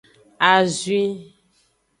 [0.51, 1.01] Azwi.